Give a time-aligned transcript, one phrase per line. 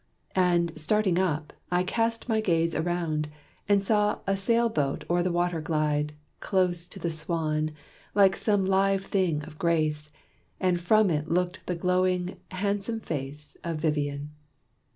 [0.33, 3.29] And, starting up, I cast my gaze around,
[3.69, 7.69] And saw a sail boat o'er the water glide Close to the "Swan,"
[8.15, 10.09] like some live thing of grace;
[10.59, 14.31] And from it looked the glowing, handsome face Of Vivian.